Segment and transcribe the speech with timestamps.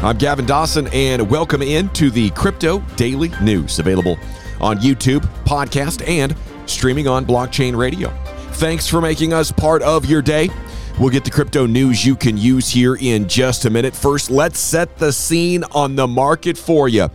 [0.00, 4.16] I'm Gavin Dawson, and welcome in to the Crypto Daily News, available
[4.60, 6.36] on YouTube, podcast, and
[6.66, 8.10] streaming on blockchain radio.
[8.52, 10.50] Thanks for making us part of your day.
[11.00, 13.92] We'll get the crypto news you can use here in just a minute.
[13.94, 17.08] First, let's set the scene on the market for you.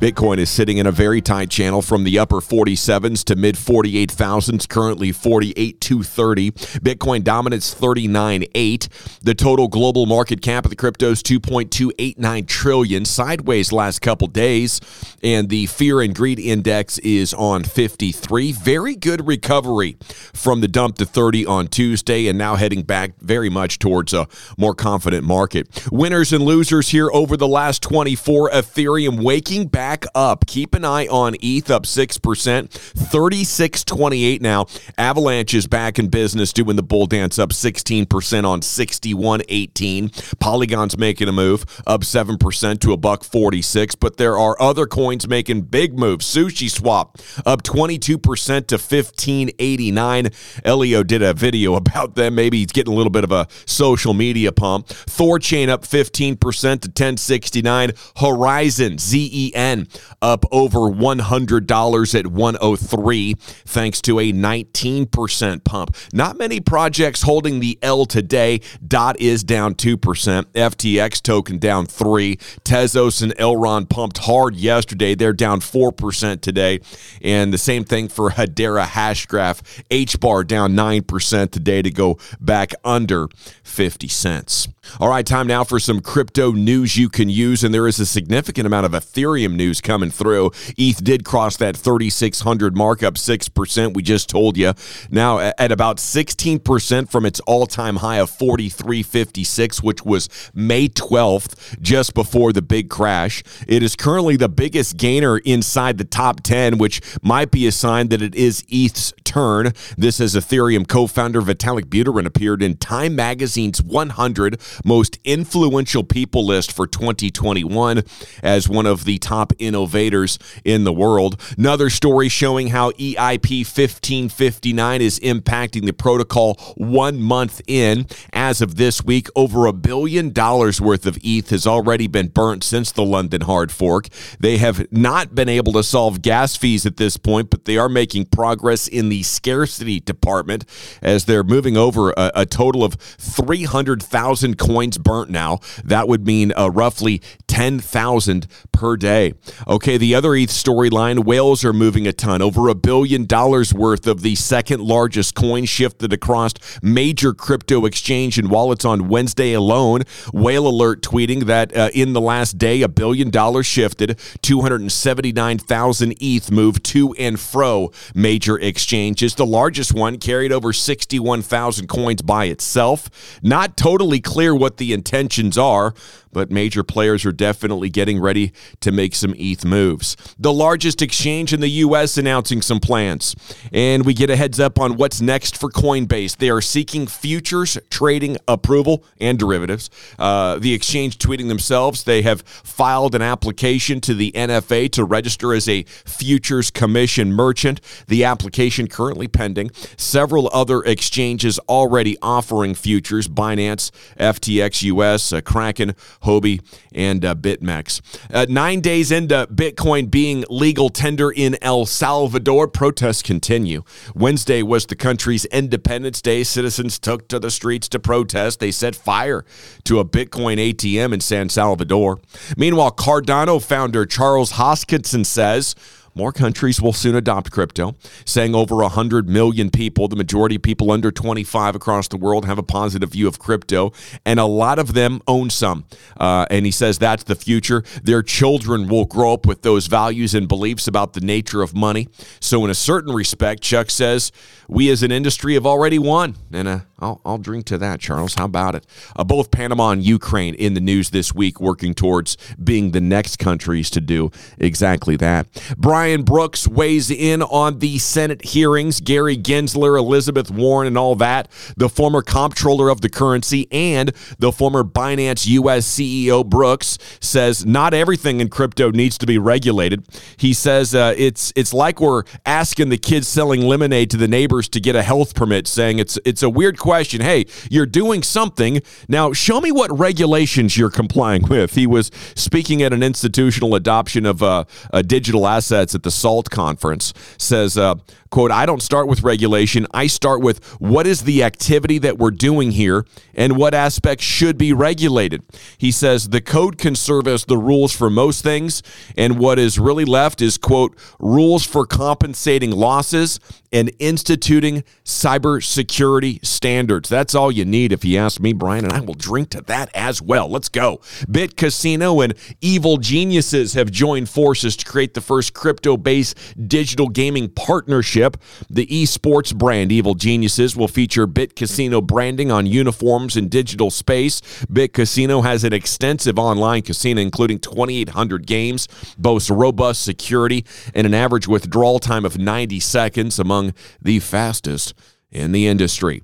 [0.00, 4.68] Bitcoin is sitting in a very tight channel from the upper 47s to mid 48,000s,
[4.68, 6.52] currently 48,230.
[6.52, 8.88] Bitcoin dominance 39.8.
[9.22, 14.80] The total global market cap of the cryptos 2.289 trillion, sideways last couple days,
[15.20, 18.52] and the fear and greed index is on 53.
[18.52, 19.96] Very good recovery
[20.32, 24.28] from the dump to 30 on Tuesday and now heading back very much towards a
[24.56, 25.88] more confident market.
[25.90, 30.46] Winners and losers here over the last 24, Ethereum waking back back up.
[30.46, 34.66] Keep an eye on ETH up 6%, 36.28 now.
[34.98, 40.38] Avalanche is back in business doing the bull dance up 16% on 61.18.
[40.38, 45.26] Polygon's making a move up 7% to a buck 46, but there are other coins
[45.26, 46.26] making big moves.
[46.26, 50.60] SushiSwap up 22% to 15.89.
[50.66, 52.34] Elio did a video about them.
[52.34, 54.88] Maybe he's getting a little bit of a social media pump.
[54.88, 57.92] Thorchain up 15% to 1069.
[58.18, 59.77] Horizon ZEN
[60.20, 65.96] up over $100 at 103 thanks to a 19% pump.
[66.12, 68.60] Not many projects holding the L today.
[68.86, 69.96] DOT is down 2%.
[69.98, 72.36] FTX token down 3.
[72.64, 75.14] Tezos and Elrond pumped hard yesterday.
[75.14, 76.80] They're down 4% today.
[77.22, 79.62] And the same thing for Hedera Hashgraph.
[79.90, 83.28] HBAR down 9% today to go back under
[83.62, 84.68] 50 cents.
[84.98, 87.62] All right, time now for some crypto news you can use.
[87.62, 90.50] And there is a significant amount of Ethereum news coming through.
[90.76, 93.94] ETH did cross that 3,600 mark, up 6%.
[93.94, 94.72] We just told you.
[95.10, 101.80] Now at about 16% from its all time high of 43.56, which was May 12th,
[101.80, 103.42] just before the big crash.
[103.66, 108.08] It is currently the biggest gainer inside the top 10, which might be a sign
[108.08, 109.72] that it is ETH's turn.
[109.96, 116.46] This as Ethereum co founder Vitalik Buterin appeared in Time Magazine's 100 most influential people
[116.46, 118.02] list for 2021
[118.42, 121.40] as one of the top innovators in the world.
[121.58, 128.06] Another story showing how EIP 1559 is impacting the protocol one month in.
[128.32, 132.64] As of this week, over a billion dollars worth of ETH has already been burnt
[132.64, 134.08] since the London hard fork.
[134.40, 137.88] They have not been able to solve gas fees at this point, but they are
[137.88, 140.64] making progress in the scarcity department
[141.02, 145.58] as they're moving over a, a total of 300,000 coins burnt now.
[145.84, 148.46] That would mean uh, roughly 10,000
[148.78, 149.34] per day.
[149.66, 152.40] Okay, the other ETH storyline whales are moving a ton.
[152.40, 158.38] Over a billion dollars worth of the second largest coin shifted across major crypto exchange
[158.38, 160.02] and wallets on Wednesday alone.
[160.32, 166.50] Whale Alert tweeting that uh, in the last day, a billion dollars shifted, 279,000 ETH
[166.52, 169.34] moved to and fro major exchanges.
[169.34, 173.10] The largest one carried over 61,000 coins by itself.
[173.42, 175.94] Not totally clear what the intentions are,
[176.32, 180.16] but major players are definitely getting ready to make some ETH moves.
[180.38, 182.16] The largest exchange in the U.S.
[182.16, 183.34] announcing some plans,
[183.72, 186.36] and we get a heads up on what's next for Coinbase.
[186.36, 189.90] They are seeking futures trading approval and derivatives.
[190.18, 195.54] Uh, the exchange tweeting themselves, they have filed an application to the NFA to register
[195.54, 197.80] as a futures commission merchant.
[198.06, 199.70] The application currently pending.
[199.96, 206.60] Several other exchanges already offering futures Binance, FTX US, uh, Kraken, Huobi,
[206.92, 208.00] and uh, BitMEX.
[208.32, 213.84] Uh, nine days into Bitcoin being legal tender in El Salvador, protests continue.
[214.16, 216.42] Wednesday was the country's Independence Day.
[216.42, 218.58] Citizens took to the streets to protest.
[218.58, 219.44] They set fire
[219.84, 222.18] to a Bitcoin ATM in San Salvador.
[222.56, 225.76] Meanwhile, Cardano founder Charles Hoskinson says,
[226.14, 230.90] more countries will soon adopt crypto, saying over 100 million people, the majority of people
[230.90, 233.92] under 25 across the world, have a positive view of crypto,
[234.24, 235.84] and a lot of them own some.
[236.18, 237.82] Uh, and he says that's the future.
[238.02, 242.08] Their children will grow up with those values and beliefs about the nature of money.
[242.40, 244.32] So, in a certain respect, Chuck says,
[244.68, 246.36] we as an industry have already won.
[246.52, 248.34] And uh, I'll, I'll drink to that, Charles.
[248.34, 248.84] How about it?
[249.14, 253.38] Uh, both Panama and Ukraine in the news this week, working towards being the next
[253.38, 255.46] countries to do exactly that.
[255.76, 259.00] Brian Brooks weighs in on the Senate hearings.
[259.00, 261.48] Gary Gensler, Elizabeth Warren, and all that.
[261.76, 267.94] The former comptroller of the currency and the former Binance US CEO Brooks says not
[267.94, 270.04] everything in crypto needs to be regulated.
[270.36, 274.68] He says uh, it's it's like we're asking the kids selling lemonade to the neighbors
[274.70, 278.80] to get a health permit, saying it's it's a weird question hey, you're doing something.
[279.08, 281.74] Now, show me what regulations you're complying with.
[281.74, 286.50] He was speaking at an institutional adoption of uh, uh, digital assets at the SALT
[286.50, 287.12] conference.
[287.36, 287.96] Says, uh,
[288.30, 289.86] quote, I don't start with regulation.
[289.92, 293.04] I start with what is the activity that we're doing here
[293.34, 295.42] and what aspects should be regulated.
[295.76, 298.82] He says the code can serve as the rules for most things,
[299.16, 303.40] and what is really left is, quote, rules for compensating losses
[303.72, 306.77] and instituting cybersecurity standards.
[306.86, 309.90] That's all you need if you ask me, Brian, and I will drink to that
[309.94, 310.48] as well.
[310.48, 310.98] Let's go.
[311.26, 316.36] Bitcasino and Evil Geniuses have joined forces to create the first crypto based
[316.68, 318.36] digital gaming partnership.
[318.70, 324.40] The esports brand Evil Geniuses will feature Bitcasino branding on uniforms and digital space.
[324.66, 328.88] Bitcasino has an extensive online casino, including 2,800 games,
[329.18, 330.64] boasts robust security,
[330.94, 334.94] and an average withdrawal time of 90 seconds among the fastest
[335.30, 336.22] in the industry.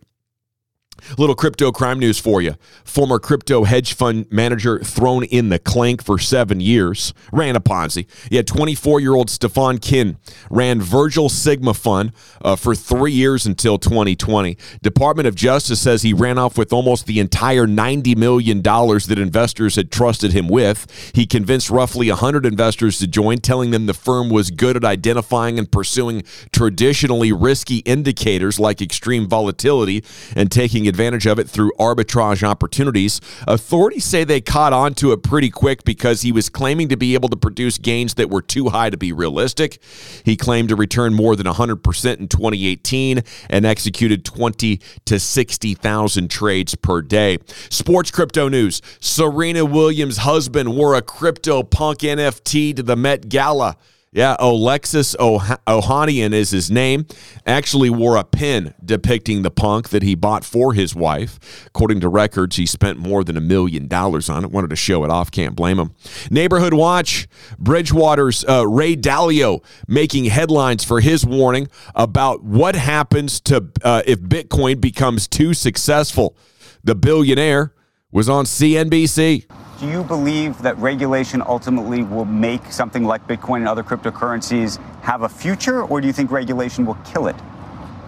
[1.18, 2.54] Little crypto crime news for you.
[2.84, 7.12] Former crypto hedge fund manager thrown in the clank for seven years.
[7.32, 8.06] Ran a Ponzi.
[8.30, 10.16] Yeah, 24 year old Stefan Qin
[10.50, 12.12] ran Virgil Sigma Fund
[12.42, 14.56] uh, for three years until 2020.
[14.82, 19.76] Department of Justice says he ran off with almost the entire $90 million that investors
[19.76, 20.86] had trusted him with.
[21.14, 25.58] He convinced roughly 100 investors to join, telling them the firm was good at identifying
[25.58, 30.02] and pursuing traditionally risky indicators like extreme volatility
[30.34, 30.93] and taking advantage
[31.26, 33.20] of it through arbitrage opportunities.
[33.46, 37.14] Authorities say they caught on to it pretty quick because he was claiming to be
[37.14, 39.78] able to produce gains that were too high to be realistic.
[40.24, 46.74] He claimed to return more than 100% in 2018 and executed 20 to 60,000 trades
[46.74, 47.38] per day.
[47.70, 53.76] Sports crypto news Serena Williams' husband wore a CryptoPunk NFT to the Met Gala.
[54.14, 57.06] Yeah, Alexis oh- Ohanian is his name.
[57.44, 61.64] Actually wore a pin depicting the punk that he bought for his wife.
[61.66, 64.52] According to records, he spent more than a million dollars on it.
[64.52, 65.32] Wanted to show it off.
[65.32, 65.94] Can't blame him.
[66.30, 67.26] Neighborhood Watch.
[67.58, 74.20] Bridgewater's uh, Ray Dalio making headlines for his warning about what happens to uh, if
[74.20, 76.36] Bitcoin becomes too successful.
[76.84, 77.74] The billionaire
[78.12, 79.50] was on CNBC.
[79.80, 85.22] Do you believe that regulation ultimately will make something like Bitcoin and other cryptocurrencies have
[85.22, 87.36] a future, or do you think regulation will kill it?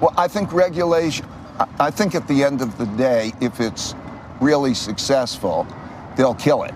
[0.01, 1.27] Well, I think regulation,
[1.81, 3.95] I think at the end of the day, if it's
[4.41, 5.67] really successful,
[6.17, 6.75] they'll kill it.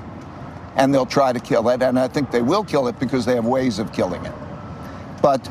[0.76, 1.82] And they'll try to kill it.
[1.82, 4.32] And I think they will kill it because they have ways of killing it.
[5.22, 5.48] But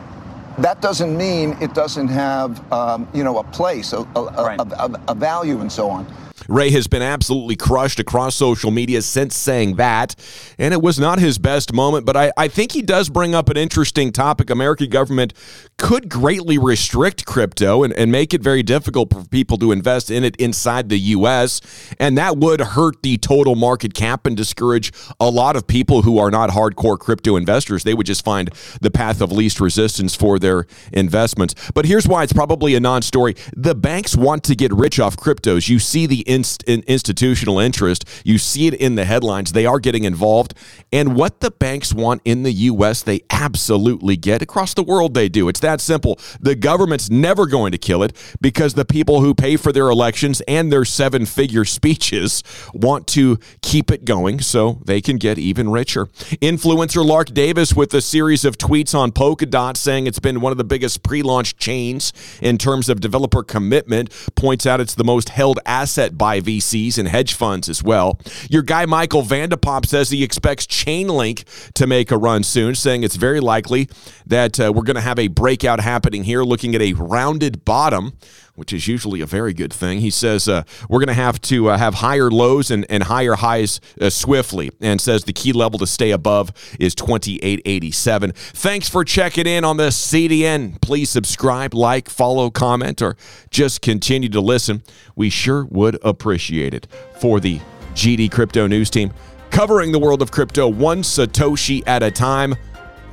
[0.57, 4.59] that doesn't mean it doesn't have, um, you know, a place, a, a, right.
[4.59, 6.06] a, a value, and so on.
[6.47, 10.15] Ray has been absolutely crushed across social media since saying that,
[10.57, 13.50] and it was not his best moment, but I, I think he does bring up
[13.50, 14.50] an interesting topic.
[14.50, 15.33] American government
[15.77, 20.24] could greatly restrict crypto and, and make it very difficult for people to invest in
[20.24, 21.62] it inside the U.S.,
[22.00, 26.18] and that would hurt the total market cap and discourage a lot of people who
[26.19, 27.83] are not hardcore crypto investors.
[27.83, 28.50] They would just find
[28.81, 31.56] the path of least resistance for their investments.
[31.74, 33.36] But here's why it's probably a non story.
[33.56, 35.69] The banks want to get rich off cryptos.
[35.69, 38.05] You see the inst- in institutional interest.
[38.23, 39.51] You see it in the headlines.
[39.51, 40.53] They are getting involved.
[40.93, 44.41] And what the banks want in the U.S., they absolutely get.
[44.41, 45.49] Across the world, they do.
[45.49, 46.19] It's that simple.
[46.39, 50.41] The government's never going to kill it because the people who pay for their elections
[50.47, 52.43] and their seven figure speeches
[52.73, 56.05] want to keep it going so they can get even richer.
[56.41, 60.57] Influencer Lark Davis with a series of tweets on Polkadot saying it's been one of
[60.57, 65.29] the biggest pre launch chains in terms of developer commitment, points out it's the most
[65.29, 68.19] held asset by VCs and hedge funds as well.
[68.47, 72.75] Your guy Michael van de Poppe says he expects Chainlink to make a run soon,
[72.75, 73.89] saying it's very likely
[74.29, 78.13] that uh, we're going to have a breakout happening here, looking at a rounded bottom
[78.59, 80.00] which is usually a very good thing.
[80.00, 83.36] He says uh, we're going to have to uh, have higher lows and, and higher
[83.36, 88.33] highs uh, swiftly, and says the key level to stay above is 2887.
[88.33, 90.79] Thanks for checking in on the CDN.
[90.81, 93.15] Please subscribe, like, follow, comment, or
[93.50, 94.83] just continue to listen.
[95.15, 96.86] We sure would appreciate it.
[97.21, 97.62] For the
[97.93, 99.13] GD Crypto News Team,
[99.51, 102.55] covering the world of crypto one Satoshi at a time,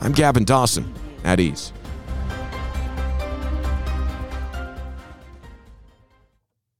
[0.00, 1.05] I'm Gavin Dawson.
[1.26, 1.72] At ease.